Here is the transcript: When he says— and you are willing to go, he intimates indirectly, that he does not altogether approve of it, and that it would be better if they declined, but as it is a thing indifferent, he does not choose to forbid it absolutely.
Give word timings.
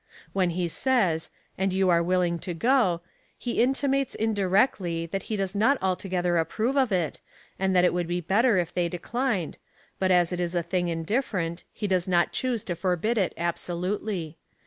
When 0.33 0.49
he 0.49 0.67
says— 0.67 1.29
and 1.59 1.71
you 1.71 1.91
are 1.91 2.01
willing 2.01 2.39
to 2.39 2.55
go, 2.55 3.01
he 3.37 3.61
intimates 3.61 4.15
indirectly, 4.15 5.05
that 5.05 5.21
he 5.29 5.35
does 5.35 5.53
not 5.53 5.77
altogether 5.79 6.37
approve 6.39 6.75
of 6.75 6.91
it, 6.91 7.21
and 7.59 7.75
that 7.75 7.85
it 7.85 7.93
would 7.93 8.07
be 8.07 8.19
better 8.19 8.57
if 8.57 8.73
they 8.73 8.89
declined, 8.89 9.59
but 9.99 10.09
as 10.09 10.33
it 10.33 10.39
is 10.39 10.55
a 10.55 10.63
thing 10.63 10.87
indifferent, 10.87 11.65
he 11.71 11.85
does 11.85 12.07
not 12.07 12.31
choose 12.31 12.63
to 12.63 12.75
forbid 12.75 13.19
it 13.19 13.33
absolutely. 13.37 14.39